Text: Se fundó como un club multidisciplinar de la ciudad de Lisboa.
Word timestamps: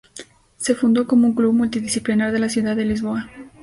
Se 0.57 0.73
fundó 0.73 1.05
como 1.05 1.27
un 1.27 1.35
club 1.35 1.53
multidisciplinar 1.53 2.31
de 2.31 2.39
la 2.39 2.49
ciudad 2.49 2.75
de 2.75 2.85
Lisboa. 2.85 3.29